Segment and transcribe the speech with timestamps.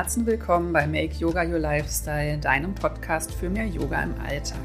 [0.00, 4.64] Herzen willkommen bei Make Yoga Your Lifestyle, deinem Podcast für mehr Yoga im Alltag.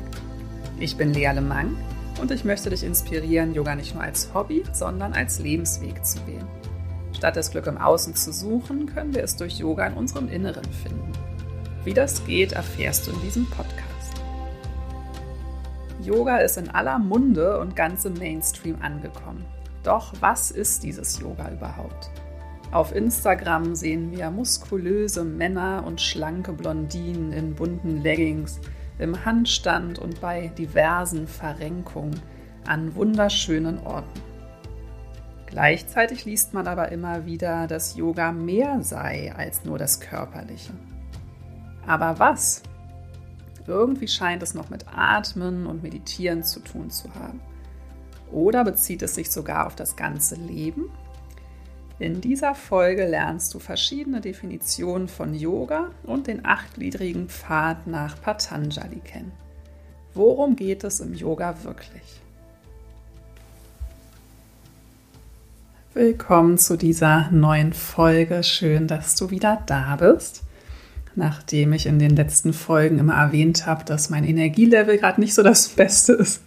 [0.79, 1.75] Ich bin Lea Lemang
[2.21, 6.47] und ich möchte dich inspirieren, Yoga nicht nur als Hobby, sondern als Lebensweg zu wählen.
[7.11, 10.71] Statt das Glück im Außen zu suchen, können wir es durch Yoga in unserem Inneren
[10.71, 11.11] finden.
[11.83, 14.13] Wie das geht, erfährst du in diesem Podcast.
[16.01, 19.43] Yoga ist in aller Munde und ganz im Mainstream angekommen.
[19.83, 22.09] Doch was ist dieses Yoga überhaupt?
[22.75, 28.59] Auf Instagram sehen wir muskulöse Männer und schlanke Blondinen in bunten Leggings,
[28.99, 32.19] im Handstand und bei diversen Verrenkungen
[32.67, 34.19] an wunderschönen Orten.
[35.45, 40.73] Gleichzeitig liest man aber immer wieder, dass Yoga mehr sei als nur das Körperliche.
[41.87, 42.61] Aber was?
[43.67, 47.39] Irgendwie scheint es noch mit Atmen und Meditieren zu tun zu haben.
[48.33, 50.89] Oder bezieht es sich sogar auf das ganze Leben
[51.97, 58.99] in dieser Folge lernst du verschiedene Definitionen von Yoga und den achtgliedrigen Pfad nach Patanjali
[58.99, 59.31] kennen.
[60.13, 62.21] Worum geht es im Yoga wirklich?
[65.93, 68.43] Willkommen zu dieser neuen Folge.
[68.43, 70.43] Schön, dass du wieder da bist.
[71.15, 75.43] Nachdem ich in den letzten Folgen immer erwähnt habe, dass mein Energielevel gerade nicht so
[75.43, 76.41] das Beste ist,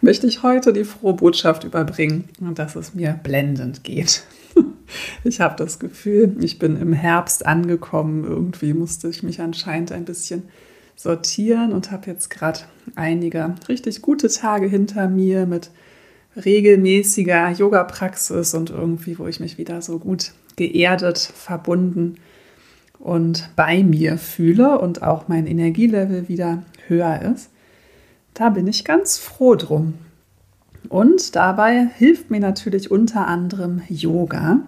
[0.00, 4.22] möchte ich heute die frohe Botschaft überbringen, dass es mir blendend geht.
[5.22, 8.24] Ich habe das Gefühl, ich bin im Herbst angekommen.
[8.24, 10.44] Irgendwie musste ich mich anscheinend ein bisschen
[10.96, 12.60] sortieren und habe jetzt gerade
[12.94, 15.70] einige richtig gute Tage hinter mir mit
[16.36, 22.16] regelmäßiger Yoga-Praxis und irgendwie, wo ich mich wieder so gut geerdet, verbunden
[22.98, 27.50] und bei mir fühle und auch mein Energielevel wieder höher ist.
[28.34, 29.94] Da bin ich ganz froh drum.
[30.88, 34.60] Und dabei hilft mir natürlich unter anderem Yoga.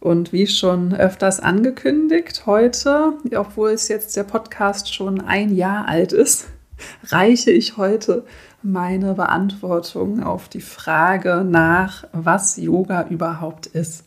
[0.00, 6.12] Und wie schon öfters angekündigt, heute, obwohl es jetzt der Podcast schon ein Jahr alt
[6.12, 6.46] ist,
[7.08, 8.24] reiche ich heute
[8.62, 14.04] meine Beantwortung auf die Frage nach, was Yoga überhaupt ist.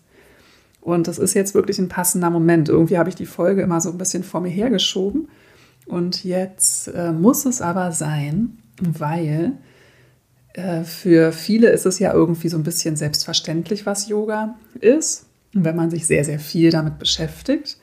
[0.82, 2.70] Und das ist jetzt wirklich ein passender Moment.
[2.70, 5.30] Irgendwie habe ich die Folge immer so ein bisschen vor mir hergeschoben.
[5.86, 9.54] Und jetzt äh, muss es aber sein, weil
[10.54, 15.76] äh, für viele ist es ja irgendwie so ein bisschen selbstverständlich, was Yoga ist, wenn
[15.76, 17.78] man sich sehr, sehr viel damit beschäftigt.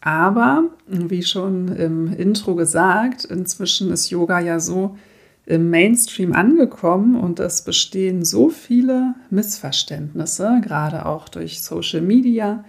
[0.00, 4.96] Aber, wie schon im Intro gesagt, inzwischen ist Yoga ja so
[5.44, 12.64] im Mainstream angekommen und es bestehen so viele Missverständnisse, gerade auch durch Social Media.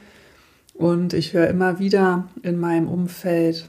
[0.73, 3.67] Und ich höre immer wieder in meinem Umfeld,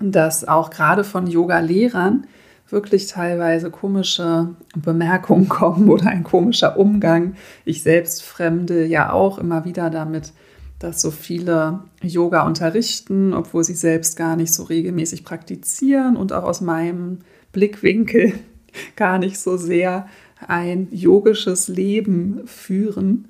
[0.00, 2.26] dass auch gerade von Yoga-Lehrern
[2.72, 7.34] wirklich teilweise komische Bemerkungen kommen oder ein komischer Umgang.
[7.64, 10.32] Ich selbst fremde ja auch immer wieder damit,
[10.78, 16.44] dass so viele Yoga unterrichten, obwohl sie selbst gar nicht so regelmäßig praktizieren und auch
[16.44, 17.18] aus meinem
[17.52, 18.32] Blickwinkel
[18.96, 20.08] gar nicht so sehr
[20.46, 23.28] ein yogisches Leben führen.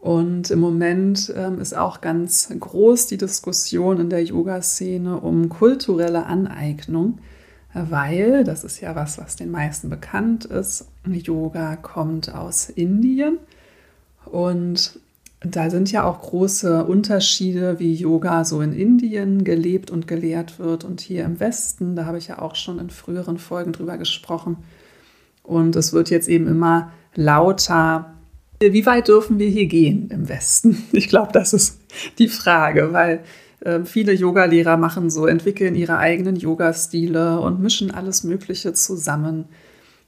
[0.00, 6.24] Und im Moment ähm, ist auch ganz groß die Diskussion in der Yoga-Szene um kulturelle
[6.24, 7.18] Aneignung
[7.74, 13.38] weil, das ist ja was, was den meisten bekannt ist, Yoga kommt aus Indien
[14.24, 14.98] und
[15.42, 20.84] da sind ja auch große Unterschiede, wie Yoga so in Indien gelebt und gelehrt wird
[20.84, 21.96] und hier im Westen.
[21.96, 24.58] Da habe ich ja auch schon in früheren Folgen drüber gesprochen.
[25.42, 28.14] Und es wird jetzt eben immer lauter.
[28.60, 30.84] Wie weit dürfen wir hier gehen im Westen?
[30.92, 31.80] Ich glaube, das ist
[32.18, 33.20] die Frage, weil
[33.64, 39.46] ähm, viele Yogalehrer machen so, entwickeln ihre eigenen Yoga-Stile und mischen alles Mögliche zusammen.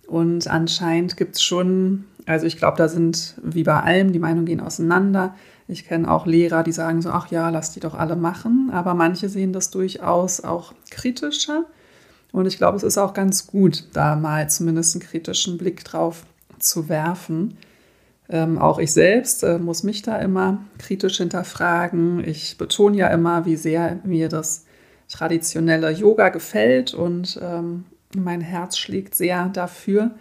[0.06, 4.46] Und anscheinend gibt es schon, also ich glaube, da sind wie bei allem, die Meinungen
[4.46, 5.34] gehen auseinander.
[5.68, 8.70] Ich kenne auch Lehrer, die sagen so, ach ja, lass die doch alle machen.
[8.72, 11.64] Aber manche sehen das durchaus auch kritischer.
[12.32, 16.24] Und ich glaube, es ist auch ganz gut, da mal zumindest einen kritischen Blick drauf
[16.58, 17.58] zu werfen.
[18.32, 22.26] Ähm, auch ich selbst äh, muss mich da immer kritisch hinterfragen.
[22.26, 24.64] Ich betone ja immer, wie sehr mir das
[25.10, 27.84] traditionelle Yoga gefällt und ähm,
[28.16, 30.12] mein Herz schlägt sehr dafür.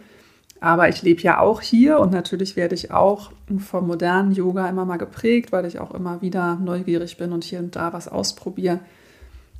[0.60, 4.84] Aber ich lebe ja auch hier und natürlich werde ich auch vom modernen Yoga immer
[4.84, 8.80] mal geprägt, weil ich auch immer wieder neugierig bin und hier und da was ausprobiere.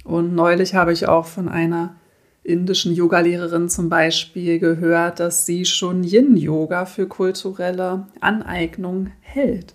[0.04, 1.96] Und neulich habe ich auch von einer
[2.44, 9.74] indischen Yogalehrerin zum Beispiel gehört, dass sie schon Yin-Yoga für kulturelle Aneignung hält.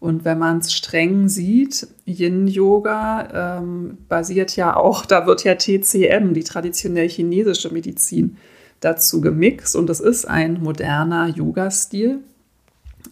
[0.00, 6.34] Und wenn man es streng sieht, Yin-Yoga ähm, basiert ja auch, da wird ja TCM,
[6.34, 8.36] die traditionell chinesische Medizin,
[8.80, 9.76] dazu gemixt.
[9.76, 12.18] Und es ist ein moderner Yoga-Stil.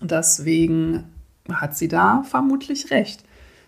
[0.01, 1.05] Deswegen
[1.49, 3.23] hat sie da vermutlich recht.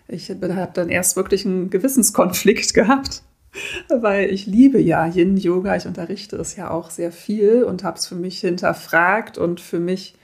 [0.09, 3.23] Ich habe dann erst wirklich einen Gewissenskonflikt gehabt,
[3.89, 5.75] weil ich liebe ja Yin-Yoga.
[5.75, 9.79] Ich unterrichte es ja auch sehr viel und habe es für mich hinterfragt und für
[9.79, 10.15] mich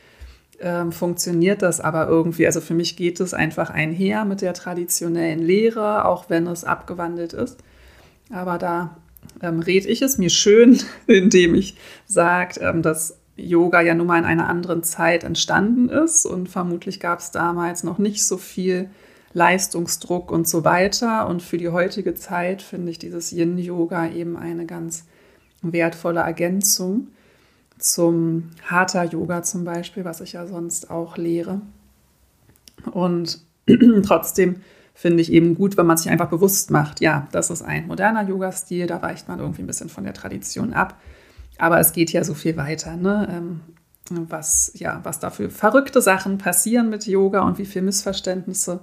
[0.59, 2.45] ähm, funktioniert das aber irgendwie.
[2.45, 7.33] Also für mich geht es einfach einher mit der traditionellen Lehre, auch wenn es abgewandelt
[7.33, 7.57] ist.
[8.31, 8.97] Aber da
[9.41, 14.19] ähm, rede ich es mir schön, indem ich sage, ähm, dass Yoga ja nun mal
[14.19, 18.89] in einer anderen Zeit entstanden ist und vermutlich gab es damals noch nicht so viel
[19.33, 21.27] Leistungsdruck und so weiter.
[21.27, 25.05] Und für die heutige Zeit finde ich dieses Yin-Yoga eben eine ganz
[25.61, 27.07] wertvolle Ergänzung
[27.77, 31.61] zum Hatha-Yoga zum Beispiel, was ich ja sonst auch lehre.
[32.91, 33.41] Und
[34.05, 34.57] trotzdem
[34.93, 38.27] finde ich eben gut, wenn man sich einfach bewusst macht, ja, das ist ein moderner
[38.27, 40.99] Yoga-Stil, da weicht man irgendwie ein bisschen von der Tradition ab.
[41.57, 43.27] Aber es geht ja so viel weiter, ne?
[43.31, 43.61] Ähm,
[44.11, 48.79] was, ja, was da für verrückte Sachen passieren mit Yoga und wie viele Missverständnisse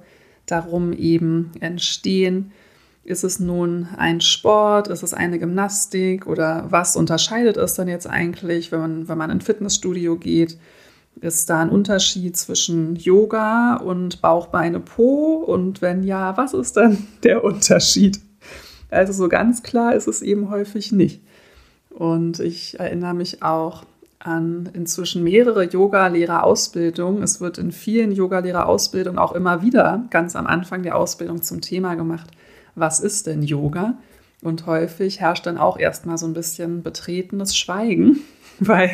[0.46, 2.52] darum eben entstehen.
[3.04, 4.88] Ist es nun ein Sport?
[4.88, 6.26] Ist es eine Gymnastik?
[6.26, 10.58] Oder was unterscheidet es dann jetzt eigentlich, wenn man, wenn man in ein Fitnessstudio geht?
[11.20, 15.36] Ist da ein Unterschied zwischen Yoga und Bauch, Beine, Po?
[15.36, 18.20] Und wenn ja, was ist dann der Unterschied?
[18.90, 21.22] Also so ganz klar ist es eben häufig nicht.
[21.90, 23.84] Und ich erinnere mich auch
[24.18, 27.22] an inzwischen mehrere Yoga-Lehrerausbildungen.
[27.22, 31.94] Es wird in vielen Yoga-Lehrerausbildungen auch immer wieder ganz am Anfang der Ausbildung zum Thema
[31.94, 32.30] gemacht,
[32.74, 33.98] was ist denn Yoga?
[34.42, 38.20] Und häufig herrscht dann auch erstmal so ein bisschen betretenes Schweigen,
[38.60, 38.90] weil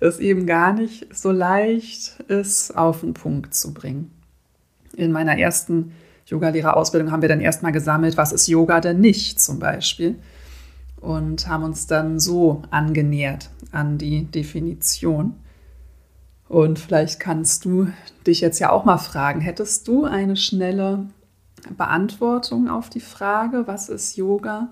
[0.00, 4.10] es eben gar nicht so leicht ist, auf den Punkt zu bringen.
[4.96, 5.92] In meiner ersten
[6.26, 10.16] Yogalehrerausbildung haben wir dann erstmal gesammelt, was ist Yoga denn nicht zum Beispiel
[11.04, 15.34] und haben uns dann so angenähert an die Definition.
[16.48, 17.88] Und vielleicht kannst du
[18.26, 21.06] dich jetzt ja auch mal fragen, hättest du eine schnelle
[21.76, 24.68] Beantwortung auf die Frage, was ist Yoga?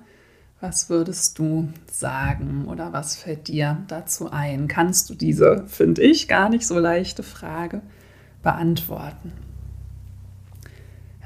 [0.61, 4.69] Was würdest du sagen oder was fällt dir dazu ein?
[4.69, 7.83] Kannst du diese, finde ich, gar nicht so leichte Frage
[8.45, 9.33] beantworten?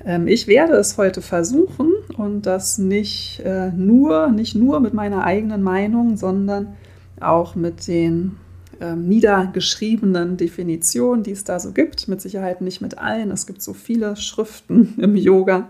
[0.07, 5.25] Ähm, ich werde es heute versuchen und das nicht äh, nur, nicht nur mit meiner
[5.25, 6.77] eigenen Meinung, sondern
[7.21, 8.37] auch mit den
[8.81, 12.07] ähm, niedergeschriebenen Definitionen, die es da so gibt.
[12.07, 13.33] Mit Sicherheit nicht mit allen.
[13.33, 15.69] Es gibt so viele Schriften im Yoga,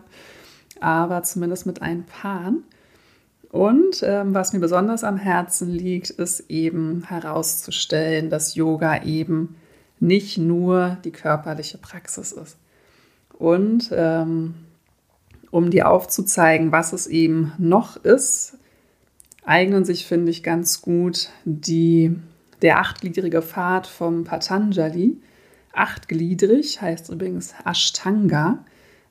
[0.80, 2.52] aber zumindest mit ein paar.
[3.50, 9.56] Und ähm, was mir besonders am Herzen liegt, ist eben herauszustellen, dass Yoga eben
[9.98, 12.58] nicht nur die körperliche Praxis ist.
[13.38, 14.54] Und ähm,
[15.50, 18.58] um dir aufzuzeigen, was es eben noch ist,
[19.44, 22.14] eignen sich, finde ich, ganz gut die,
[22.62, 25.20] der achtgliedrige Pfad vom Patanjali.
[25.72, 28.64] Achtgliedrig heißt übrigens Ashtanga.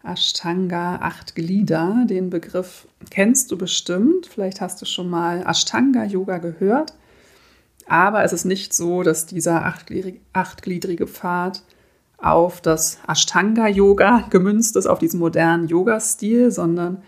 [0.03, 2.05] Ashtanga, acht Glieder.
[2.07, 4.27] Den Begriff kennst du bestimmt.
[4.27, 6.93] Vielleicht hast du schon mal Ashtanga-Yoga gehört.
[7.87, 9.63] Aber es ist nicht so, dass dieser
[10.33, 11.63] achtgliedrige Pfad
[12.25, 17.03] auf das Ashtanga-Yoga gemünzt ist, auf diesen modernen Yoga-Stil, sondern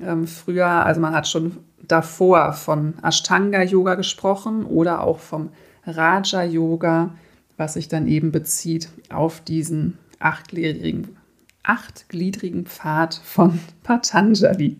[0.00, 5.48] ähm, früher, also man hat schon davor von Ashtanga-Yoga gesprochen oder auch vom
[5.86, 7.14] Raja-Yoga,
[7.56, 11.16] was sich dann eben bezieht auf diesen achtgliedrigen,
[11.62, 14.76] achtgliedrigen Pfad von Patanjali.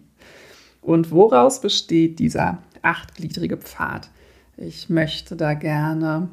[0.82, 4.10] Und woraus besteht dieser achtgliedrige Pfad?
[4.56, 6.28] Ich möchte da gerne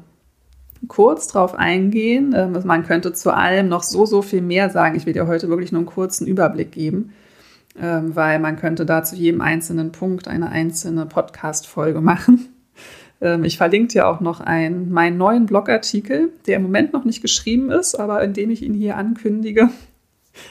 [0.86, 2.34] kurz drauf eingehen.
[2.36, 4.96] Ähm, man könnte zu allem noch so, so viel mehr sagen.
[4.96, 7.12] Ich will dir heute wirklich nur einen kurzen Überblick geben,
[7.80, 12.48] ähm, weil man könnte da zu jedem einzelnen Punkt eine einzelne Podcast-Folge machen.
[13.20, 17.20] Ähm, ich verlinke dir auch noch einen, meinen neuen Blogartikel, der im Moment noch nicht
[17.20, 19.70] geschrieben ist, aber indem ich ihn hier ankündige,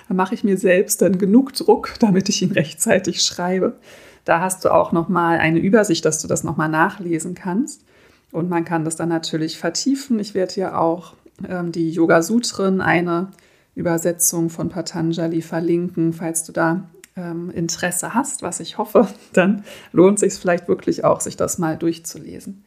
[0.09, 3.77] mache ich mir selbst dann genug Druck, damit ich ihn rechtzeitig schreibe.
[4.25, 7.85] Da hast du auch noch mal eine Übersicht, dass du das noch mal nachlesen kannst.
[8.31, 10.19] Und man kann das dann natürlich vertiefen.
[10.19, 11.13] Ich werde hier auch
[11.47, 13.31] ähm, die Yoga Sutren, eine
[13.75, 20.19] Übersetzung von Patanjali verlinken, falls du da ähm, Interesse hast, was ich hoffe, dann lohnt
[20.19, 22.63] sich vielleicht wirklich auch, sich das mal durchzulesen.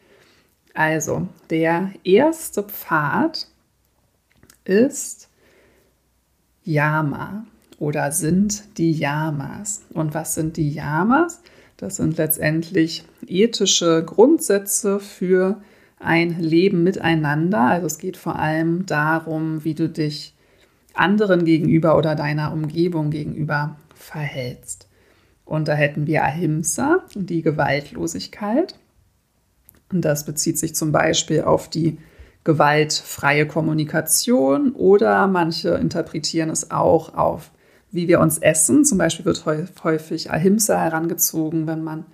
[0.75, 3.49] Also, der erste Pfad
[4.65, 5.29] ist
[6.63, 7.45] Yama
[7.79, 9.83] oder sind die Yamas.
[9.93, 11.41] Und was sind die Yamas?
[11.81, 15.63] Das sind letztendlich ethische Grundsätze für
[15.99, 17.63] ein Leben miteinander.
[17.63, 20.35] Also es geht vor allem darum, wie du dich
[20.93, 24.89] anderen gegenüber oder deiner Umgebung gegenüber verhältst.
[25.47, 28.79] Und da hätten wir Ahimsa, die Gewaltlosigkeit.
[29.91, 31.97] Und das bezieht sich zum Beispiel auf die
[32.45, 37.51] gewaltfreie Kommunikation oder manche interpretieren es auch auf
[37.93, 38.85] wie wir uns essen.
[38.85, 39.45] Zum Beispiel wird
[39.85, 42.05] häufig Ahimsa herangezogen, wenn man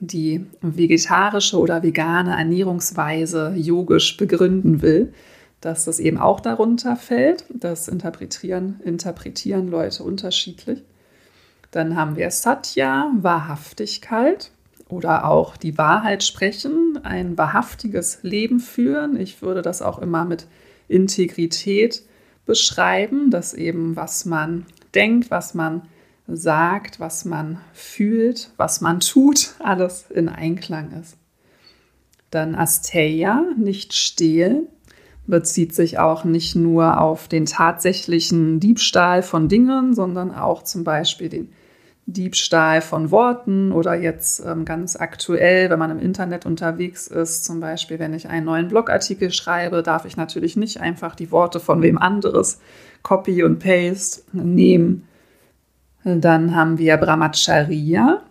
[0.00, 5.12] die vegetarische oder vegane Ernährungsweise yogisch begründen will,
[5.60, 7.44] dass das eben auch darunter fällt.
[7.50, 10.82] Das interpretieren, interpretieren Leute unterschiedlich.
[11.70, 14.50] Dann haben wir Satya, Wahrhaftigkeit
[14.88, 19.20] oder auch die Wahrheit sprechen, ein wahrhaftiges Leben führen.
[19.20, 20.46] Ich würde das auch immer mit
[20.88, 22.02] Integrität
[22.46, 25.82] beschreiben, dass eben was man denkt, was man
[26.26, 31.16] sagt, was man fühlt, was man tut, alles in Einklang ist.
[32.30, 34.68] Dann Asteya, nicht stehlen,
[35.26, 41.28] bezieht sich auch nicht nur auf den tatsächlichen Diebstahl von Dingen, sondern auch zum Beispiel
[41.28, 41.52] den
[42.06, 47.60] Diebstahl von Worten oder jetzt ähm, ganz aktuell, wenn man im Internet unterwegs ist, zum
[47.60, 51.82] Beispiel, wenn ich einen neuen Blogartikel schreibe, darf ich natürlich nicht einfach die Worte von
[51.82, 52.60] wem anderes
[53.02, 55.06] Copy und Paste nehmen.
[56.04, 58.22] Dann haben wir Brahmacharya.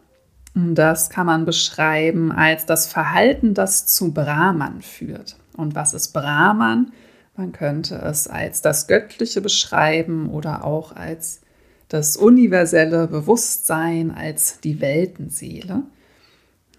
[0.55, 5.37] Das kann man beschreiben als das Verhalten, das zu Brahman führt.
[5.55, 6.91] Und was ist Brahman?
[7.35, 11.41] Man könnte es als das Göttliche beschreiben oder auch als
[11.87, 15.83] das universelle Bewusstsein als die Weltenseele.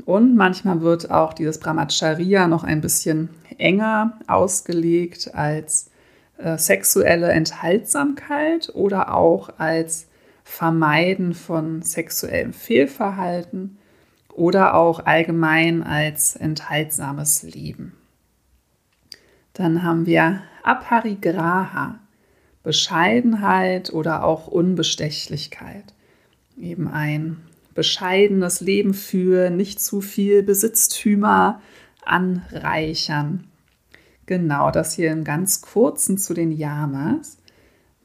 [0.05, 5.90] Und manchmal wird auch dieses Brahmacharya noch ein bisschen enger ausgelegt als
[6.43, 10.09] äh, sexuelle Enthaltsamkeit oder auch als
[10.45, 13.79] Vermeiden von sexuellem Fehlverhalten
[14.33, 17.93] oder auch allgemein als enthaltsames Leben.
[19.53, 21.99] Dann haben wir Aparigraha.
[22.63, 25.95] Bescheidenheit oder auch Unbestechlichkeit.
[26.59, 27.39] Eben ein
[27.75, 31.63] bescheidenes Leben für nicht zu viel Besitztümer
[32.05, 33.50] anreichern.
[34.31, 37.39] Genau, das hier im ganz kurzen zu den Yamas.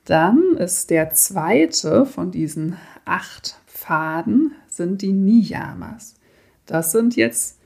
[0.05, 6.15] Dann ist der zweite von diesen acht Pfaden sind die Niyamas.
[6.65, 7.60] Das sind jetzt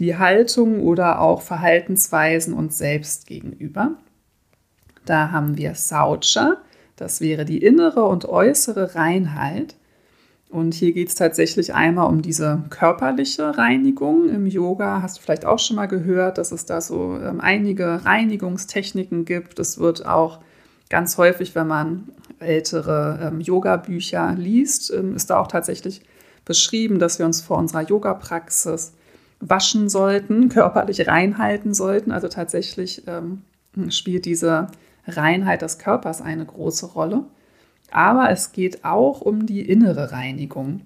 [0.00, 3.92] die Haltung oder auch Verhaltensweisen uns selbst gegenüber.
[5.04, 6.56] Da haben wir Saucha,
[6.96, 9.76] das wäre die innere und äußere Reinheit.
[10.50, 14.28] Und hier geht es tatsächlich einmal um diese körperliche Reinigung.
[14.28, 18.04] Im Yoga hast du vielleicht auch schon mal gehört, dass es da so ähm, einige
[18.04, 19.60] Reinigungstechniken gibt.
[19.60, 20.40] Es wird auch
[20.88, 22.08] ganz häufig, wenn man
[22.40, 26.02] ältere ähm, Yoga-Bücher liest, ähm, ist da auch tatsächlich
[26.44, 28.92] beschrieben, dass wir uns vor unserer Yoga-Praxis
[29.38, 32.10] waschen sollten, körperlich reinhalten sollten.
[32.10, 33.42] Also tatsächlich ähm,
[33.90, 34.66] spielt diese
[35.06, 37.24] Reinheit des Körpers eine große Rolle.
[37.90, 40.82] Aber es geht auch um die innere Reinigung.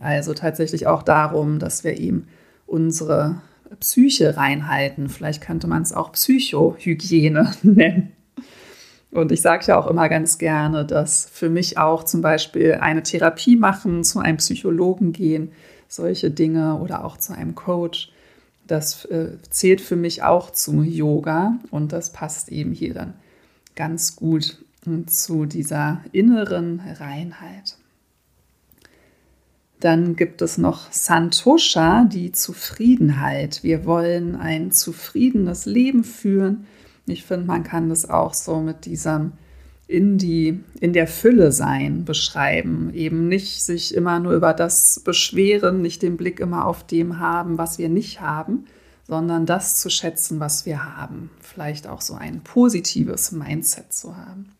[0.00, 2.26] Also tatsächlich auch darum, dass wir eben
[2.66, 3.42] unsere
[3.80, 5.08] Psyche reinhalten.
[5.08, 8.12] Vielleicht könnte man es auch Psychohygiene nennen.
[9.10, 13.02] Und ich sage ja auch immer ganz gerne, dass für mich auch zum Beispiel eine
[13.02, 15.52] Therapie machen, zu einem Psychologen gehen,
[15.86, 18.10] solche Dinge oder auch zu einem Coach
[18.66, 23.14] das äh, zählt für mich auch zu Yoga und das passt eben hier dann
[23.76, 24.63] ganz gut
[25.06, 27.76] zu dieser inneren Reinheit.
[29.80, 33.62] Dann gibt es noch Santosha, die Zufriedenheit.
[33.62, 36.66] Wir wollen ein zufriedenes Leben führen.
[37.06, 39.32] Ich finde, man kann das auch so mit diesem
[39.86, 42.92] in, die, in der Fülle sein beschreiben.
[42.94, 47.58] Eben nicht sich immer nur über das beschweren, nicht den Blick immer auf dem haben,
[47.58, 48.64] was wir nicht haben,
[49.06, 51.30] sondern das zu schätzen, was wir haben.
[51.40, 54.50] Vielleicht auch so ein positives Mindset zu haben.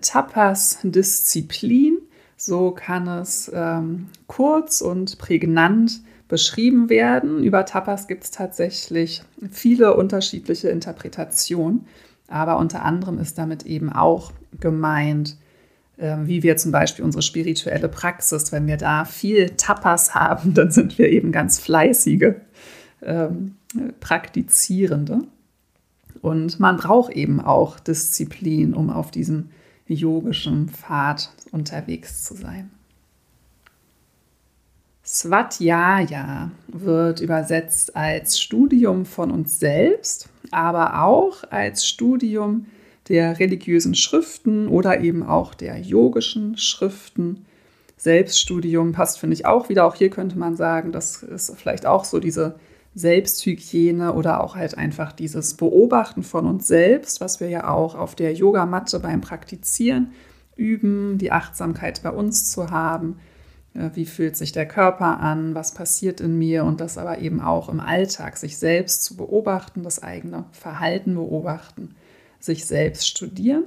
[0.00, 1.98] Tapas Disziplin,
[2.36, 7.42] so kann es ähm, kurz und prägnant beschrieben werden.
[7.42, 11.86] Über Tapas gibt es tatsächlich viele unterschiedliche Interpretationen.
[12.28, 15.36] Aber unter anderem ist damit eben auch gemeint,
[15.98, 20.70] ähm, wie wir zum Beispiel unsere spirituelle Praxis, wenn wir da viel Tapas haben, dann
[20.70, 22.34] sind wir eben ganz fleißige
[23.02, 23.56] ähm,
[24.00, 25.20] Praktizierende.
[26.22, 29.50] Und man braucht eben auch Disziplin, um auf diesem
[29.86, 32.70] yogischen Pfad unterwegs zu sein.
[35.04, 42.66] Svatjaya wird übersetzt als Studium von uns selbst, aber auch als Studium
[43.08, 47.44] der religiösen Schriften oder eben auch der yogischen Schriften.
[47.98, 49.84] Selbststudium passt, finde ich, auch wieder.
[49.84, 52.54] Auch hier könnte man sagen, das ist vielleicht auch so diese
[52.94, 58.14] Selbsthygiene oder auch halt einfach dieses Beobachten von uns selbst, was wir ja auch auf
[58.14, 60.12] der Yogamatte beim Praktizieren
[60.56, 63.16] üben, die Achtsamkeit bei uns zu haben
[63.74, 67.68] wie fühlt sich der Körper an, was passiert in mir und das aber eben auch
[67.68, 71.96] im Alltag, sich selbst zu beobachten, das eigene Verhalten beobachten,
[72.38, 73.64] sich selbst studieren.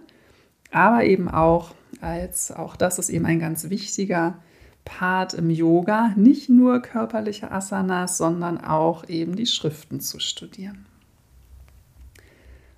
[0.71, 4.37] aber eben auch als, auch das ist eben ein ganz wichtiger
[4.87, 10.85] Part im Yoga, nicht nur körperliche Asanas, sondern auch eben die Schriften zu studieren.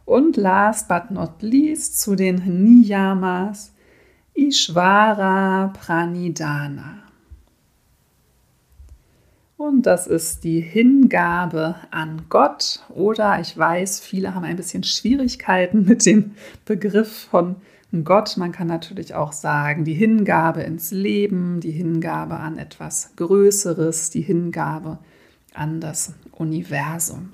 [0.05, 3.73] Und last but not least zu den Niyamas,
[4.33, 7.03] Ishvara Pranidhana.
[9.55, 12.79] Und das ist die Hingabe an Gott.
[12.89, 16.31] Oder ich weiß, viele haben ein bisschen Schwierigkeiten mit dem
[16.65, 17.57] Begriff von
[18.03, 18.37] Gott.
[18.37, 24.21] Man kann natürlich auch sagen, die Hingabe ins Leben, die Hingabe an etwas Größeres, die
[24.21, 24.99] Hingabe
[25.53, 27.31] an das Universum.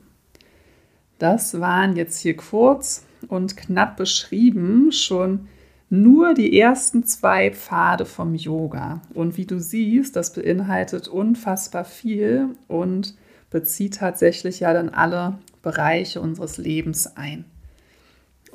[1.19, 5.47] Das waren jetzt hier kurz und knapp beschrieben schon
[5.89, 9.01] nur die ersten zwei Pfade vom Yoga.
[9.13, 13.15] Und wie du siehst, das beinhaltet unfassbar viel und
[13.49, 17.45] bezieht tatsächlich ja dann alle Bereiche unseres Lebens ein.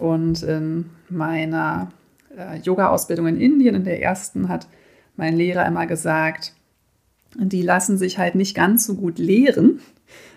[0.00, 1.90] Und in meiner
[2.34, 4.66] äh, Yoga-Ausbildung in Indien, in der ersten, hat
[5.16, 6.54] mein Lehrer immer gesagt,
[7.36, 9.80] die lassen sich halt nicht ganz so gut lehren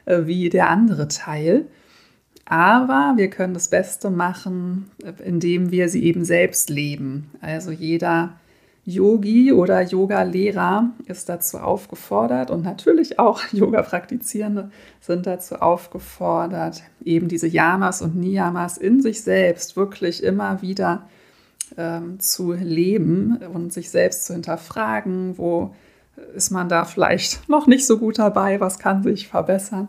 [0.05, 1.65] äh, wie der andere Teil.
[2.46, 4.91] Aber wir können das Beste machen,
[5.24, 7.32] indem wir sie eben selbst leben.
[7.39, 8.36] Also jeder
[8.86, 17.48] Yogi oder Yoga-Lehrer ist dazu aufgefordert und natürlich auch Yoga-Praktizierende sind dazu aufgefordert, eben diese
[17.48, 21.08] Yamas und Niyamas in sich selbst wirklich immer wieder
[21.78, 25.74] ähm, zu leben und sich selbst zu hinterfragen, wo
[26.36, 29.88] ist man da vielleicht noch nicht so gut dabei, was kann sich verbessern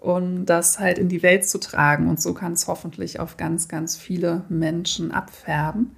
[0.00, 2.08] und das halt in die Welt zu tragen.
[2.08, 5.94] Und so kann es hoffentlich auf ganz, ganz viele Menschen abfärben.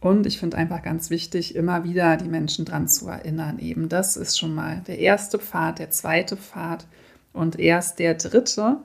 [0.00, 3.58] Und ich finde einfach ganz wichtig, immer wieder die Menschen daran zu erinnern.
[3.58, 6.86] Eben das ist schon mal der erste Pfad, der zweite Pfad
[7.32, 8.78] und erst der dritte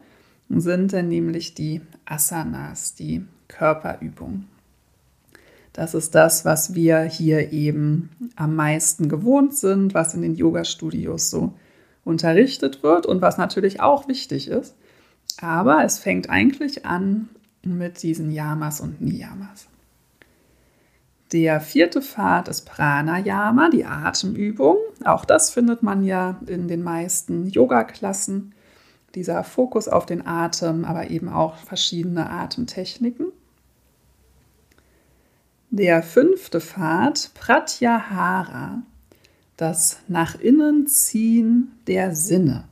[0.50, 4.48] sind dann nämlich die Asanas, die Körperübungen.
[5.74, 11.30] Das ist das, was wir hier eben am meisten gewohnt sind, was in den Yoga-Studios
[11.30, 11.54] so
[12.04, 14.76] unterrichtet wird und was natürlich auch wichtig ist.
[15.40, 17.30] Aber es fängt eigentlich an
[17.64, 19.68] mit diesen Yamas und Niyamas.
[21.32, 24.78] Der vierte Pfad ist Pranayama, die Atemübung.
[25.06, 28.54] Auch das findet man ja in den meisten Yoga-Klassen.
[29.16, 33.28] Dieser Fokus auf den Atem, aber eben auch verschiedene Atemtechniken.
[35.70, 38.82] Der fünfte Pfad, Pratyahara,
[39.56, 42.66] das nach innen ziehen der Sinne.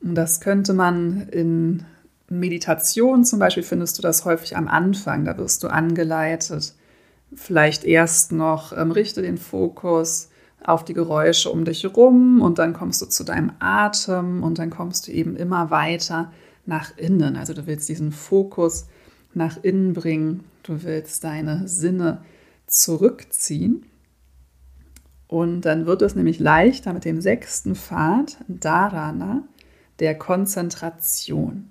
[0.00, 1.84] Und das könnte man in
[2.28, 5.24] Meditation zum Beispiel, findest du das häufig am Anfang.
[5.24, 6.74] Da wirst du angeleitet,
[7.34, 10.30] vielleicht erst noch ähm, richte den Fokus
[10.62, 14.70] auf die Geräusche um dich herum und dann kommst du zu deinem Atem und dann
[14.70, 16.32] kommst du eben immer weiter
[16.66, 17.36] nach innen.
[17.36, 18.86] Also du willst diesen Fokus
[19.32, 22.22] nach innen bringen, du willst deine Sinne
[22.66, 23.86] zurückziehen.
[25.26, 29.44] Und dann wird es nämlich leichter mit dem sechsten Pfad, Dharana,
[30.00, 31.69] der Konzentration.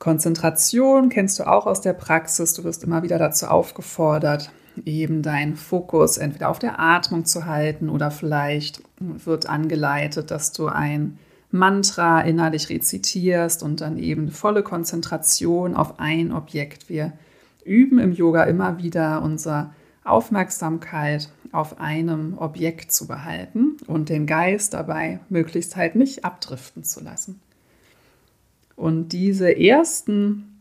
[0.00, 2.54] Konzentration kennst du auch aus der Praxis.
[2.54, 4.50] Du wirst immer wieder dazu aufgefordert,
[4.86, 10.68] eben deinen Fokus entweder auf der Atmung zu halten oder vielleicht wird angeleitet, dass du
[10.68, 11.18] ein
[11.50, 16.88] Mantra innerlich rezitierst und dann eben volle Konzentration auf ein Objekt.
[16.88, 17.12] Wir
[17.66, 24.72] üben im Yoga immer wieder unser Aufmerksamkeit auf einem Objekt zu behalten und den Geist
[24.72, 27.38] dabei möglichst halt nicht abdriften zu lassen.
[28.80, 30.56] Und diese ersten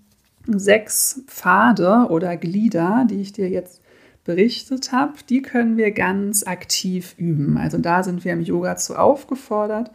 [0.45, 3.81] sechs Pfade oder Glieder, die ich dir jetzt
[4.25, 7.55] berichtet habe, die können wir ganz aktiv üben.
[7.55, 9.89] Also da sind wir im Yoga zu aufgefordert,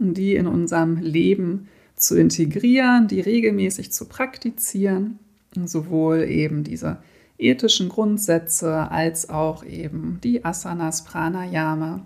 [0.00, 5.20] die in unserem Leben zu integrieren, die regelmäßig zu praktizieren,
[5.64, 6.98] sowohl eben diese
[7.38, 12.04] ethischen Grundsätze als auch eben die Asanas, Pranayama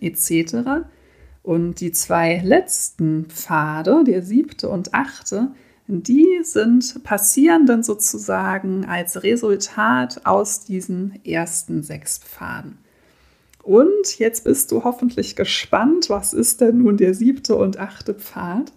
[0.00, 0.86] etc.
[1.46, 5.52] Und die zwei letzten Pfade, der siebte und achte,
[5.86, 12.78] die sind passieren dann sozusagen als Resultat aus diesen ersten sechs Pfaden.
[13.62, 18.72] Und jetzt bist du hoffentlich gespannt, was ist denn nun der siebte und achte Pfad?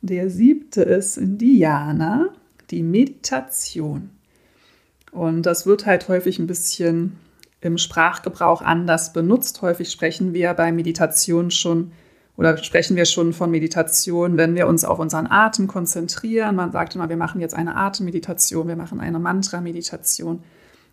[0.00, 2.28] Der siebte ist Dhyana,
[2.70, 4.10] die Meditation.
[5.10, 7.16] Und das wird halt häufig ein bisschen
[7.60, 9.60] im Sprachgebrauch anders benutzt.
[9.60, 11.90] Häufig sprechen wir bei Meditation schon
[12.36, 16.56] oder sprechen wir schon von Meditation, wenn wir uns auf unseren Atem konzentrieren.
[16.56, 20.42] Man sagt immer, wir machen jetzt eine Atemmeditation, wir machen eine Mantra-Meditation.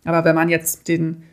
[0.04, 1.24] Aber wenn man jetzt den,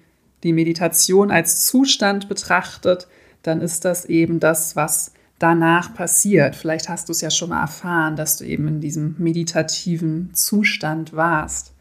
[0.43, 3.07] die Meditation als Zustand betrachtet,
[3.43, 6.55] dann ist das eben das, was danach passiert.
[6.55, 11.13] Vielleicht hast du es ja schon mal erfahren, dass du eben in diesem meditativen Zustand
[11.13, 11.73] warst.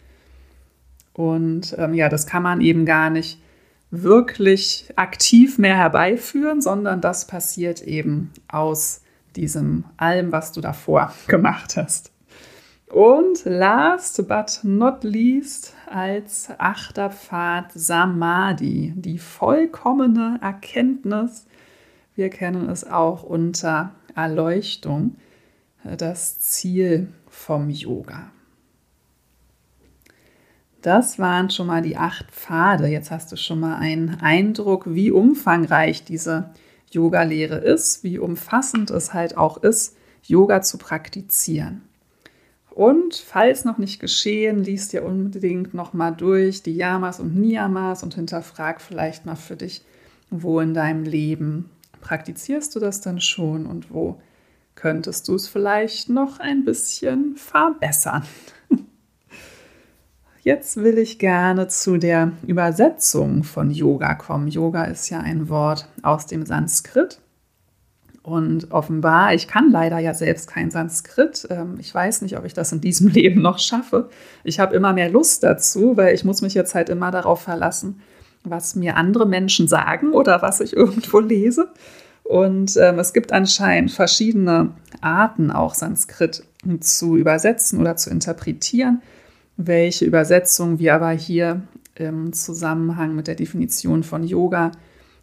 [1.12, 3.40] Und ähm, ja, das kann man eben gar nicht
[3.90, 9.02] wirklich aktiv mehr herbeiführen, sondern das passiert eben aus
[9.36, 12.12] diesem allem, was du davor gemacht hast.
[12.88, 21.46] Und last but not least als achter Pfad Samadhi, die vollkommene Erkenntnis.
[22.14, 25.16] Wir kennen es auch unter Erleuchtung,
[25.96, 28.30] das Ziel vom Yoga.
[30.86, 32.86] Das waren schon mal die acht Pfade.
[32.86, 36.50] Jetzt hast du schon mal einen Eindruck, wie umfangreich diese
[36.92, 41.82] Yoga-Lehre ist, wie umfassend es halt auch ist, Yoga zu praktizieren.
[42.70, 48.04] Und falls noch nicht geschehen, liest dir unbedingt noch mal durch die Yamas und Niyamas
[48.04, 49.82] und hinterfrag vielleicht mal für dich,
[50.30, 51.68] wo in deinem Leben
[52.00, 54.20] praktizierst du das denn schon und wo
[54.76, 58.22] könntest du es vielleicht noch ein bisschen verbessern.
[60.46, 64.46] Jetzt will ich gerne zu der Übersetzung von Yoga kommen.
[64.46, 67.18] Yoga ist ja ein Wort aus dem Sanskrit
[68.22, 71.48] und offenbar, ich kann leider ja selbst kein Sanskrit.
[71.50, 74.08] Ähm, ich weiß nicht, ob ich das in diesem Leben noch schaffe.
[74.44, 78.00] Ich habe immer mehr Lust dazu, weil ich muss mich jetzt halt immer darauf verlassen,
[78.44, 81.72] was mir andere Menschen sagen oder was ich irgendwo lese.
[82.22, 86.44] Und ähm, es gibt anscheinend verschiedene Arten, auch Sanskrit
[86.78, 89.02] zu übersetzen oder zu interpretieren.
[89.56, 91.62] Welche Übersetzung wir aber hier
[91.94, 94.72] im Zusammenhang mit der Definition von Yoga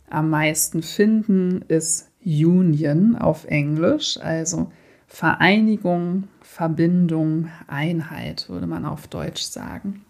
[0.10, 4.72] am meisten finden, ist Union auf Englisch, also
[5.08, 10.04] Vereinigung, Verbindung, Einheit, würde man auf Deutsch sagen.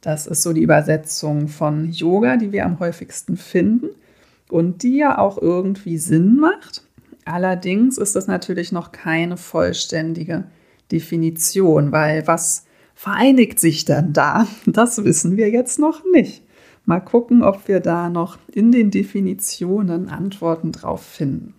[0.00, 3.88] Das ist so die Übersetzung von Yoga, die wir am häufigsten finden
[4.48, 6.84] und die ja auch irgendwie Sinn macht.
[7.24, 10.44] Allerdings ist das natürlich noch keine vollständige
[10.92, 14.48] Definition, weil was vereinigt sich dann da?
[14.66, 16.42] Das wissen wir jetzt noch nicht.
[16.86, 21.54] Mal gucken, ob wir da noch in den Definitionen Antworten drauf finden.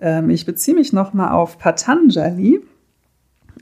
[0.00, 2.60] Ähm, ich beziehe mich nochmal auf Patanjali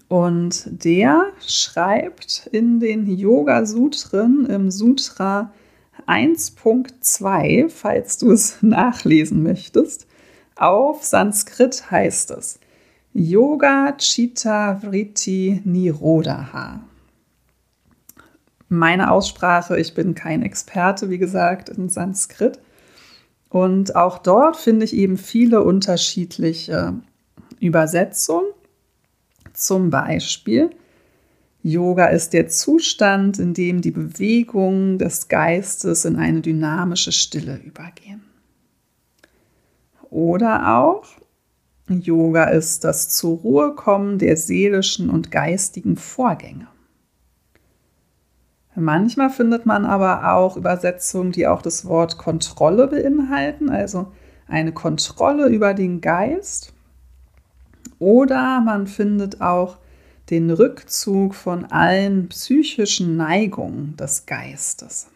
[0.08, 5.52] und der schreibt in den Yoga Sutren im Sutra
[6.06, 10.06] 1.2, falls du es nachlesen möchtest,
[10.54, 12.59] auf Sanskrit heißt es
[13.12, 16.80] Yoga Chitta Vritti Nirodha
[18.70, 19.78] meine Aussprache.
[19.78, 22.58] Ich bin kein Experte, wie gesagt, in Sanskrit.
[23.50, 26.94] Und auch dort finde ich eben viele unterschiedliche
[27.58, 28.46] Übersetzungen.
[29.52, 30.70] Zum Beispiel,
[31.62, 38.22] Yoga ist der Zustand, in dem die Bewegungen des Geistes in eine dynamische Stille übergehen.
[40.10, 41.04] Oder auch,
[41.98, 46.68] Yoga ist das zur Ruhe kommen der seelischen und geistigen Vorgänge.
[48.76, 54.12] Manchmal findet man aber auch Übersetzungen, die auch das Wort Kontrolle beinhalten, also
[54.46, 56.72] eine Kontrolle über den Geist.
[57.98, 59.78] Oder man findet auch
[60.30, 65.08] den Rückzug von allen psychischen Neigungen des Geistes.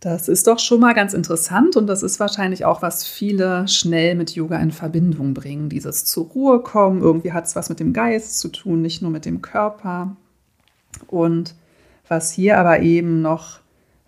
[0.00, 4.14] Das ist doch schon mal ganz interessant und das ist wahrscheinlich auch, was viele schnell
[4.14, 5.68] mit Yoga in Verbindung bringen.
[5.68, 9.10] Dieses zur Ruhe kommen, irgendwie hat es was mit dem Geist zu tun, nicht nur
[9.10, 10.16] mit dem Körper.
[11.06, 11.54] Und
[12.08, 13.60] was hier aber eben noch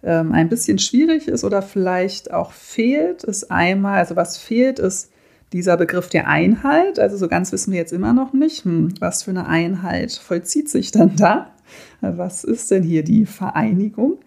[0.02, 5.10] ähm, ein bisschen schwierig ist oder vielleicht auch fehlt, ist einmal, also was fehlt, ist
[5.52, 6.98] dieser Begriff der Einheit.
[6.98, 10.70] Also so ganz wissen wir jetzt immer noch nicht, hm, was für eine Einheit vollzieht
[10.70, 11.50] sich dann da.
[12.00, 14.18] Was ist denn hier die Vereinigung?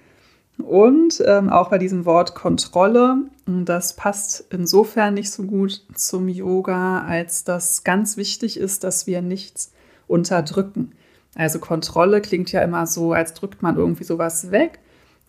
[0.57, 7.01] Und ähm, auch bei diesem Wort Kontrolle, das passt insofern nicht so gut zum Yoga,
[7.01, 9.73] als das ganz wichtig ist, dass wir nichts
[10.07, 10.93] unterdrücken.
[11.35, 14.79] Also Kontrolle klingt ja immer so, als drückt man irgendwie sowas weg.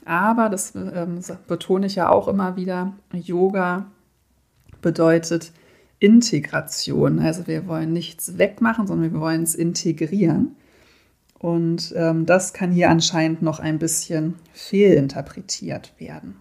[0.04, 2.92] Aber das ähm, betone ich ja auch immer wieder.
[3.12, 3.86] Yoga
[4.80, 5.50] bedeutet
[5.98, 7.18] Integration.
[7.18, 10.54] Also wir wollen nichts wegmachen, sondern wir wollen es integrieren.
[11.38, 16.36] Und ähm, das kann hier anscheinend noch ein bisschen fehlinterpretiert werden.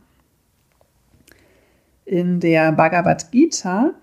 [2.05, 3.93] In der Bhagavad Gita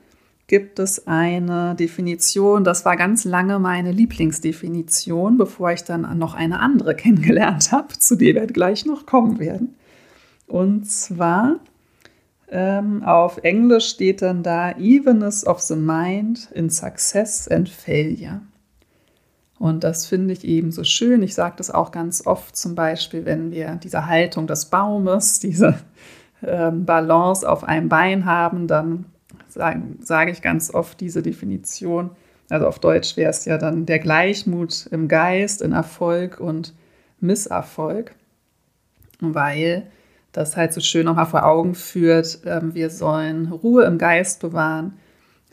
[0.49, 6.61] gibt es eine Definition, das war ganz lange meine Lieblingsdefinition, bevor ich dann noch eine
[6.61, 9.77] andere kennengelernt habe, zu der wir gleich noch kommen werden.
[10.47, 11.61] Und zwar
[12.51, 18.43] ähm, auf Englisch steht dann da Evenness of the Mind in Success and Failure.
[19.63, 21.23] Und das finde ich eben so schön.
[21.23, 25.79] Ich sage das auch ganz oft, zum Beispiel, wenn wir diese Haltung des Baumes, diese
[26.43, 29.05] ähm, Balance auf einem Bein haben, dann
[29.47, 32.11] sage sag ich ganz oft diese Definition.
[32.51, 36.75] Also auf Deutsch wäre es ja dann der Gleichmut im Geist, in Erfolg und
[37.21, 38.17] Misserfolg,
[39.21, 39.87] weil
[40.33, 44.95] das halt so schön nochmal vor Augen führt, ähm, wir sollen Ruhe im Geist bewahren,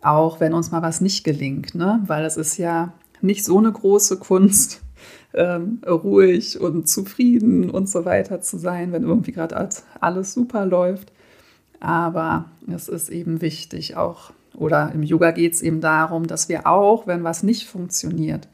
[0.01, 2.01] auch wenn uns mal was nicht gelingt, ne?
[2.07, 4.81] weil es ist ja nicht so eine große Kunst,
[5.33, 11.11] ähm, ruhig und zufrieden und so weiter zu sein, wenn irgendwie gerade alles super läuft.
[11.79, 16.67] Aber es ist eben wichtig, auch, oder im Yoga geht es eben darum, dass wir
[16.67, 18.47] auch, wenn was nicht funktioniert,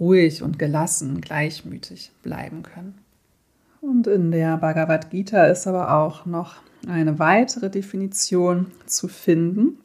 [0.00, 2.94] ruhig und gelassen, gleichmütig bleiben können.
[3.80, 6.54] Und in der Bhagavad Gita ist aber auch noch
[6.86, 9.78] eine weitere Definition zu finden.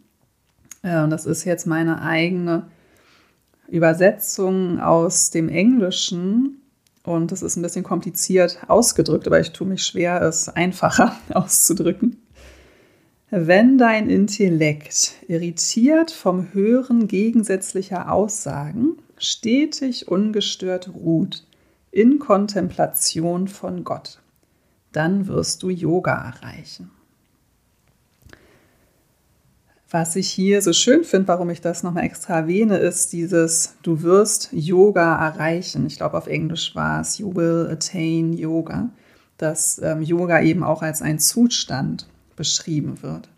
[0.83, 2.67] Äh, und das ist jetzt meine eigene
[3.69, 6.61] Übersetzung aus dem Englischen.
[7.03, 12.17] Und das ist ein bisschen kompliziert ausgedrückt, aber ich tue mich schwer, es einfacher auszudrücken.
[13.29, 21.45] Wenn dein Intellekt irritiert vom Hören gegensätzlicher Aussagen stetig ungestört ruht
[21.91, 24.19] in Kontemplation von Gott,
[24.93, 26.91] dann wirst du Yoga erreichen.
[29.89, 34.01] Was ich hier so schön finde, warum ich das nochmal extra erwähne, ist dieses, du
[34.01, 35.85] wirst Yoga erreichen.
[35.85, 38.89] Ich glaube, auf Englisch war es, you will attain Yoga,
[39.37, 43.29] dass ähm, Yoga eben auch als ein Zustand beschrieben wird.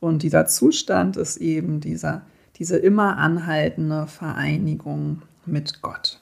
[0.00, 2.22] Und dieser Zustand ist eben dieser,
[2.56, 6.18] diese immer anhaltende Vereinigung mit Gott.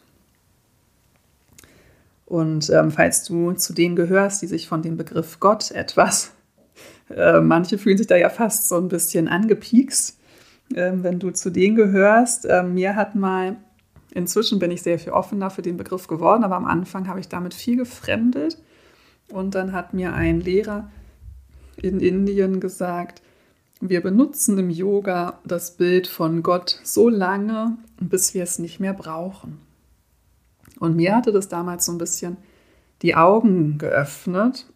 [2.26, 6.32] Und ähm, falls du zu denen gehörst, die sich von dem Begriff Gott etwas
[7.10, 10.18] äh, manche fühlen sich da ja fast so ein bisschen angepiekst,
[10.74, 12.46] äh, wenn du zu denen gehörst.
[12.46, 13.56] Äh, mir hat mal,
[14.12, 17.28] inzwischen bin ich sehr viel offener für den Begriff geworden, aber am Anfang habe ich
[17.28, 18.58] damit viel gefremdet.
[19.30, 20.90] Und dann hat mir ein Lehrer
[21.76, 23.22] in Indien gesagt,
[23.80, 28.92] wir benutzen im Yoga das Bild von Gott so lange, bis wir es nicht mehr
[28.92, 29.58] brauchen.
[30.78, 32.36] Und mir hatte das damals so ein bisschen
[33.02, 34.71] die Augen geöffnet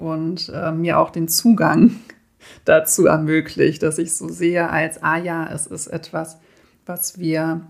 [0.00, 1.92] und äh, mir auch den Zugang
[2.64, 6.38] dazu ermöglicht, dass ich so sehe als, ah ja, es ist etwas,
[6.86, 7.60] was wir,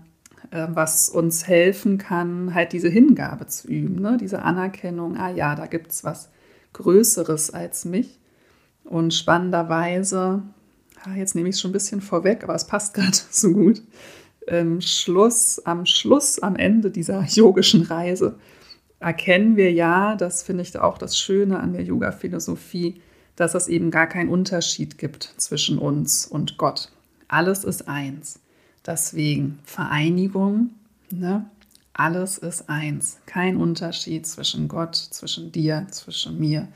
[0.49, 4.17] äh, was uns helfen kann, halt diese Hingabe zu üben, ne?
[4.19, 6.29] diese Anerkennung, ah ja, da gibt es was
[6.73, 8.17] Größeres als mich.
[8.85, 10.41] Und spannenderweise,
[11.03, 13.81] ah, jetzt nehme ich es schon ein bisschen vorweg, aber es passt gerade so gut,
[14.47, 18.37] ähm, Schluss, am Schluss, am Ende dieser yogischen Reise
[19.01, 23.01] erkennen wir ja, das finde ich auch das Schöne an der Yoga-Philosophie,
[23.35, 26.91] dass es eben gar keinen Unterschied gibt zwischen uns und Gott.
[27.27, 28.39] Alles ist eins.
[28.85, 30.71] Deswegen Vereinigung,
[31.09, 31.45] ne?
[31.93, 33.19] alles ist eins.
[33.25, 36.67] Kein Unterschied zwischen Gott, zwischen dir, zwischen mir.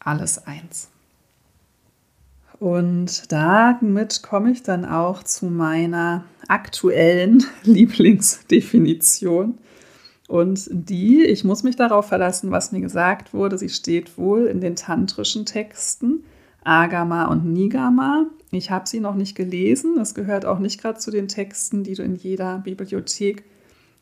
[0.00, 0.88] Alles eins.
[2.58, 9.58] Und damit komme ich dann auch zu meiner aktuellen Lieblingsdefinition
[10.28, 14.60] und die, ich muss mich darauf verlassen, was mir gesagt wurde, sie steht wohl in
[14.60, 16.24] den tantrischen Texten,
[16.64, 18.26] Agama und Nigama.
[18.50, 19.98] Ich habe sie noch nicht gelesen.
[19.98, 23.44] Es gehört auch nicht gerade zu den Texten, die du in jeder Bibliothek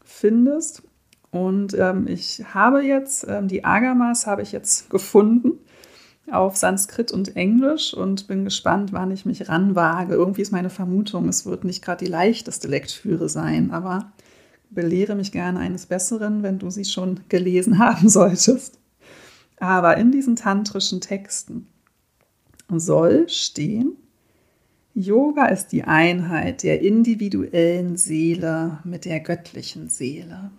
[0.04, 0.83] findest.
[1.30, 5.52] Und ähm, ich habe jetzt, ähm, die Agamas habe ich jetzt gefunden
[6.30, 10.14] auf Sanskrit und Englisch und bin gespannt, wann ich mich ranwage.
[10.14, 14.12] Irgendwie ist meine Vermutung, es wird nicht gerade die leichteste Lektüre sein, aber
[14.70, 18.78] belehre mich gerne eines Besseren, wenn du sie schon gelesen haben solltest.
[19.59, 21.66] Aber in diesen tantrischen Texten
[22.68, 23.96] soll stehen,
[24.94, 30.50] Yoga ist die Einheit der individuellen Seele mit der göttlichen Seele.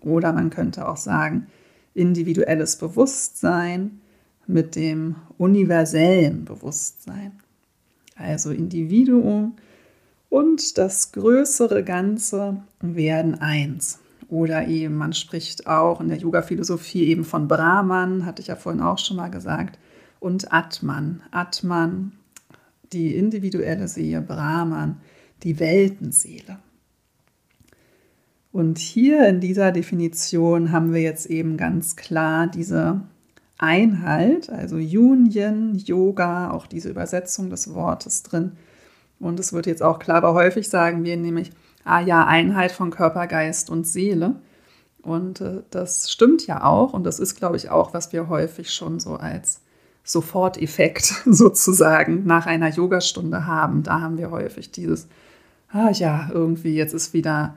[0.00, 1.48] Oder man könnte auch sagen,
[1.94, 4.00] individuelles Bewusstsein
[4.46, 7.32] mit dem universellen Bewusstsein.
[8.16, 9.56] Also Individuum
[10.32, 13.98] und das größere Ganze werden eins.
[14.30, 18.80] Oder eben, man spricht auch in der Yoga-Philosophie eben von Brahman, hatte ich ja vorhin
[18.80, 19.78] auch schon mal gesagt,
[20.20, 21.20] und Atman.
[21.32, 22.12] Atman,
[22.94, 25.02] die individuelle Seele, Brahman,
[25.42, 26.60] die Weltenseele.
[28.52, 33.02] Und hier in dieser Definition haben wir jetzt eben ganz klar diese
[33.58, 38.52] Einheit, also Union, Yoga, auch diese Übersetzung des Wortes drin
[39.22, 41.52] und es wird jetzt auch klar, aber häufig sagen wir nämlich,
[41.84, 44.36] ah ja, Einheit von Körper, Geist und Seele.
[45.02, 46.92] Und äh, das stimmt ja auch.
[46.92, 49.60] Und das ist, glaube ich, auch, was wir häufig schon so als
[50.04, 53.84] Soforteffekt sozusagen nach einer Yogastunde haben.
[53.84, 55.08] Da haben wir häufig dieses,
[55.70, 57.54] ah ja, irgendwie jetzt ist wieder,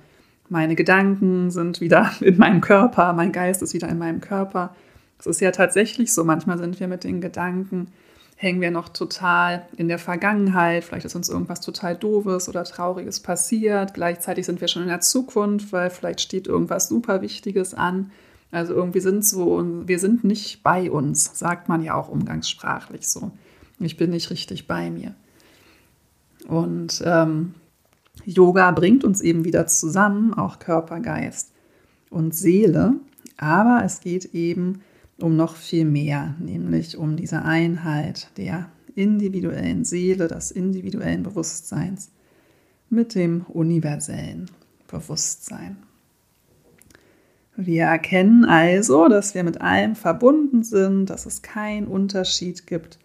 [0.50, 4.76] meine Gedanken sind wieder in meinem Körper, mein Geist ist wieder in meinem Körper.
[5.18, 7.88] Es ist ja tatsächlich so, manchmal sind wir mit den Gedanken
[8.36, 10.84] hängen wir noch total in der Vergangenheit.
[10.84, 13.94] Vielleicht ist uns irgendwas total Doofes oder Trauriges passiert.
[13.94, 18.12] Gleichzeitig sind wir schon in der Zukunft, weil vielleicht steht irgendwas super Wichtiges an.
[18.52, 23.32] Also irgendwie sind so, wir sind nicht bei uns, sagt man ja auch umgangssprachlich so.
[23.80, 25.16] Ich bin nicht richtig bei mir.
[26.48, 27.56] Und ähm,
[28.24, 31.52] Yoga bringt uns eben wieder zusammen, auch Körper, Geist
[32.10, 32.94] und Seele.
[33.38, 34.82] Aber es geht eben
[35.20, 42.12] um noch viel mehr, nämlich um diese Einheit der individuellen Seele, des individuellen Bewusstseins
[42.90, 44.50] mit dem universellen
[44.88, 45.78] Bewusstsein.
[47.58, 53.00] Wir erkennen also, dass wir mit allem verbunden sind, dass es keinen Unterschied gibt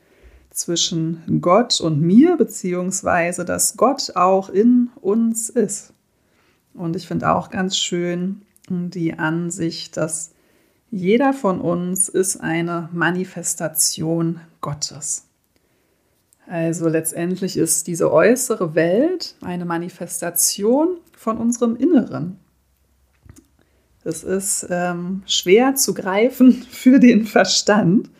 [0.50, 5.92] zwischen Gott und mir, beziehungsweise dass Gott auch in uns ist.
[6.74, 10.32] Und ich finde auch ganz schön die Ansicht, dass
[10.90, 15.26] jeder von uns ist eine Manifestation Gottes.
[16.46, 22.40] Also letztendlich ist diese äußere Welt eine Manifestation von unserem Inneren.
[24.02, 28.10] Es ist ähm, schwer zu greifen für den Verstand,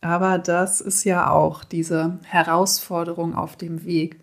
[0.00, 4.18] aber das ist ja auch diese Herausforderung auf dem Weg.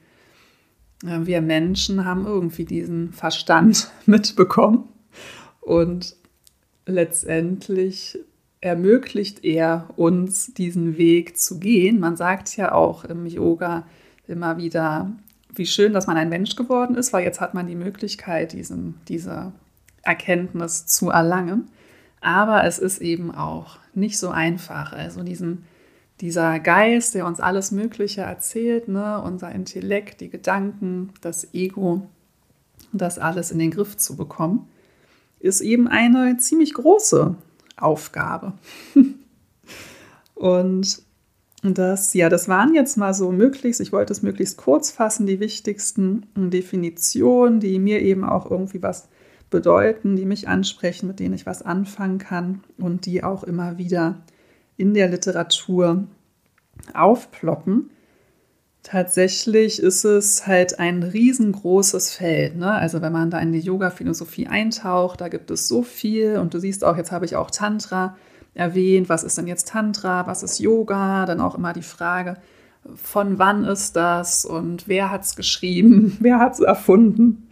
[1.06, 4.90] Äh, wir Menschen haben irgendwie diesen Verstand mitbekommen
[5.62, 6.18] und
[6.86, 8.19] letztendlich
[8.62, 12.00] ermöglicht er uns diesen Weg zu gehen.
[12.00, 13.86] Man sagt ja auch im Yoga
[14.28, 15.12] immer wieder,
[15.54, 18.95] wie schön, dass man ein Mensch geworden ist, weil jetzt hat man die Möglichkeit, diesen,
[19.08, 19.52] diese
[20.02, 21.69] Erkenntnis zu erlangen.
[22.21, 24.93] Aber es ist eben auch nicht so einfach.
[24.93, 25.65] Also diesen,
[26.21, 32.08] dieser Geist, der uns alles Mögliche erzählt, ne, unser Intellekt, die Gedanken, das Ego,
[32.91, 34.67] das alles in den Griff zu bekommen
[35.46, 37.36] ist eben eine ziemlich große
[37.78, 38.54] Aufgabe.
[40.36, 41.02] Und
[41.64, 45.40] das, ja, das waren jetzt mal so möglichst, ich wollte es möglichst kurz fassen, die
[45.40, 49.08] wichtigsten Definitionen, die mir eben auch irgendwie was
[49.50, 54.22] bedeuten, die mich ansprechen, mit denen ich was anfangen kann und die auch immer wieder
[54.78, 56.08] in der Literatur
[56.94, 57.90] aufploppen.
[58.86, 62.56] Tatsächlich ist es halt ein riesengroßes Feld.
[62.56, 62.71] Ne?
[62.71, 66.38] Also wenn man da in die Yoga-Philosophie eintaucht, da gibt es so viel.
[66.38, 68.15] Und du siehst auch, jetzt habe ich auch Tantra
[68.54, 69.10] erwähnt.
[69.10, 70.28] Was ist denn jetzt Tantra?
[70.28, 71.26] Was ist Yoga?
[71.26, 72.38] Dann auch immer die Frage,
[72.95, 76.17] von wann ist das und wer hat es geschrieben?
[76.19, 77.50] Wer hat es erfunden?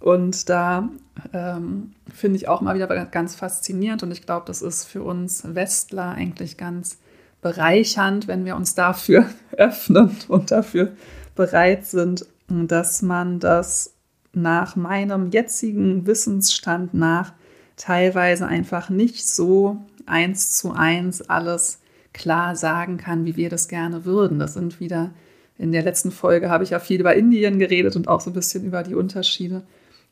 [0.00, 0.90] Und da
[1.32, 4.02] ähm, finde ich auch mal wieder ganz faszinierend.
[4.02, 6.98] Und ich glaube, das ist für uns Westler eigentlich ganz
[7.44, 10.92] bereichernd, wenn wir uns dafür öffnen und dafür
[11.36, 13.92] bereit sind, dass man das
[14.32, 17.34] nach meinem jetzigen Wissensstand nach
[17.76, 19.76] teilweise einfach nicht so
[20.06, 21.80] eins zu eins alles
[22.14, 24.38] klar sagen kann, wie wir das gerne würden.
[24.38, 25.10] Das sind wieder,
[25.58, 28.34] in der letzten Folge habe ich ja viel über Indien geredet und auch so ein
[28.34, 29.64] bisschen über die Unterschiede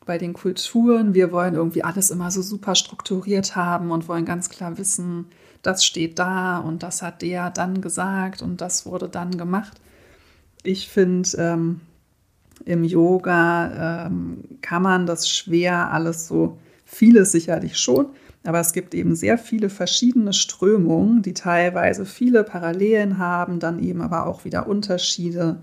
[0.05, 1.15] bei den Kulturen.
[1.15, 5.25] Wir wollen irgendwie alles immer so super strukturiert haben und wollen ganz klar wissen,
[5.63, 9.81] das steht da und das hat der dann gesagt und das wurde dann gemacht.
[10.61, 11.81] Ich finde, ähm,
[12.65, 18.07] im Yoga ähm, kann man das schwer alles so, vieles sicherlich schon,
[18.43, 24.01] aber es gibt eben sehr viele verschiedene Strömungen, die teilweise viele Parallelen haben, dann eben
[24.01, 25.57] aber auch wieder Unterschiede.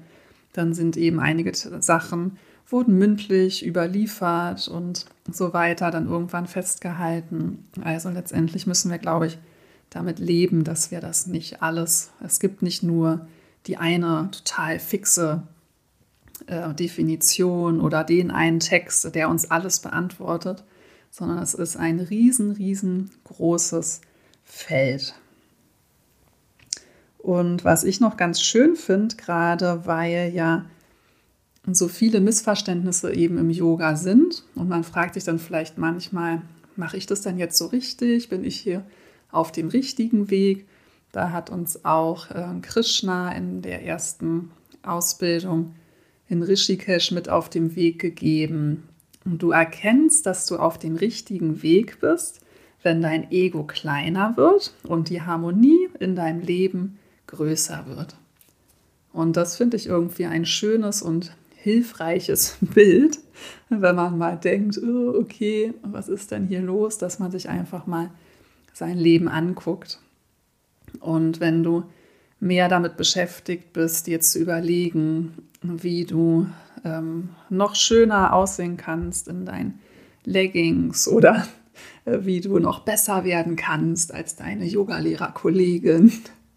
[0.54, 7.68] Dann sind eben einige Sachen, wurden mündlich überliefert und so weiter, dann irgendwann festgehalten.
[7.82, 9.38] Also letztendlich müssen wir, glaube ich,
[9.90, 13.26] damit leben, dass wir das nicht alles, es gibt nicht nur
[13.66, 15.42] die eine total fixe
[16.46, 20.64] äh, Definition oder den einen Text, der uns alles beantwortet,
[21.10, 24.00] sondern es ist ein riesen, riesengroßes
[24.44, 25.14] Feld.
[27.18, 30.64] Und was ich noch ganz schön finde, gerade weil ja
[31.66, 36.42] so viele Missverständnisse eben im Yoga sind und man fragt sich dann vielleicht manchmal,
[36.76, 38.30] mache ich das denn jetzt so richtig?
[38.30, 38.84] Bin ich hier
[39.32, 40.66] auf dem richtigen Weg.
[41.12, 44.50] Da hat uns auch äh, Krishna in der ersten
[44.82, 45.74] Ausbildung
[46.28, 48.84] in Rishikesh mit auf dem Weg gegeben.
[49.24, 52.40] Und du erkennst, dass du auf dem richtigen Weg bist,
[52.82, 58.16] wenn dein Ego kleiner wird und die Harmonie in deinem Leben größer wird.
[59.12, 63.18] Und das finde ich irgendwie ein schönes und hilfreiches Bild,
[63.68, 67.86] wenn man mal denkt, oh, okay, was ist denn hier los, dass man sich einfach
[67.86, 68.10] mal
[68.72, 70.00] sein Leben anguckt.
[71.00, 71.84] Und wenn du
[72.40, 76.46] mehr damit beschäftigt bist, dir zu überlegen, wie du
[76.84, 79.80] ähm, noch schöner aussehen kannst in deinen
[80.24, 81.46] Leggings oder
[82.04, 86.12] äh, wie du noch besser werden kannst als deine Yogalehrerkollegin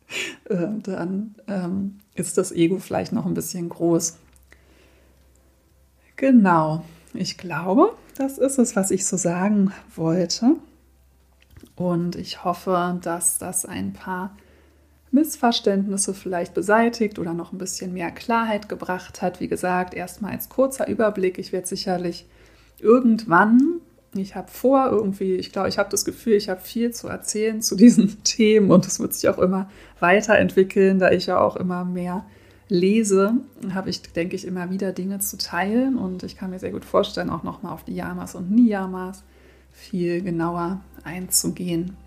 [0.50, 4.18] äh, dann ähm, ist das Ego vielleicht noch ein bisschen groß.
[6.16, 10.56] Genau, ich glaube, das ist es, was ich so sagen wollte.
[11.76, 14.36] Und ich hoffe, dass das ein paar
[15.12, 19.40] Missverständnisse vielleicht beseitigt oder noch ein bisschen mehr Klarheit gebracht hat.
[19.40, 21.38] Wie gesagt, erstmal als kurzer Überblick.
[21.38, 22.26] Ich werde sicherlich
[22.80, 23.80] irgendwann,
[24.16, 27.62] ich habe vor irgendwie, ich glaube, ich habe das Gefühl, ich habe viel zu erzählen
[27.62, 29.70] zu diesen Themen und es wird sich auch immer
[30.00, 32.26] weiterentwickeln, da ich ja auch immer mehr
[32.70, 33.34] lese,
[33.74, 36.86] habe ich, denke ich, immer wieder Dinge zu teilen und ich kann mir sehr gut
[36.86, 39.24] vorstellen, auch nochmal auf die Yamas und Niyamas
[39.72, 41.98] viel genauer einzugehen.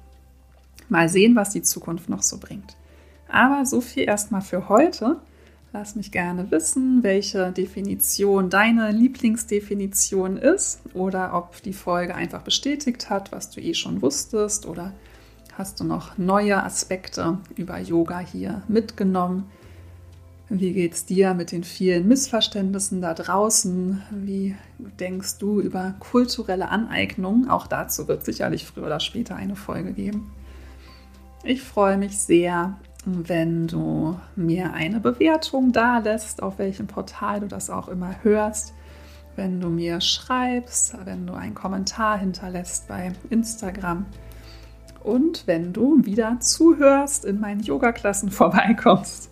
[0.88, 2.76] Mal sehen, was die Zukunft noch so bringt.
[3.28, 5.16] Aber so viel erstmal für heute.
[5.72, 13.10] Lass mich gerne wissen, welche Definition deine Lieblingsdefinition ist oder ob die Folge einfach bestätigt
[13.10, 14.94] hat, was du eh schon wusstest oder
[15.58, 19.50] hast du noch neue Aspekte über Yoga hier mitgenommen.
[20.48, 24.02] Wie geht es dir mit den vielen Missverständnissen da draußen?
[24.10, 27.50] Wie denkst du über kulturelle Aneignung?
[27.50, 30.30] Auch dazu wird sicherlich früher oder später eine Folge geben.
[31.42, 37.48] Ich freue mich sehr, wenn du mir eine Bewertung da lässt, auf welchem Portal du
[37.48, 38.72] das auch immer hörst.
[39.34, 44.06] Wenn du mir schreibst, wenn du einen Kommentar hinterlässt bei Instagram.
[45.02, 49.30] Und wenn du wieder zuhörst, in meinen Yoga-Klassen vorbeikommst.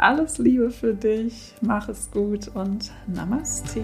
[0.00, 3.82] Alles Liebe für dich, mach es gut und Namaste.